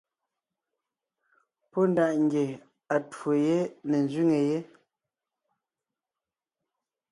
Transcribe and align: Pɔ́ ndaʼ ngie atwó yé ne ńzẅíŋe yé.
Pɔ́ 1.71 1.83
ndaʼ 1.91 2.11
ngie 2.23 2.45
atwó 2.95 3.29
yé 3.45 3.57
ne 3.89 3.97
ńzẅíŋe 4.05 4.39
yé. 4.49 4.59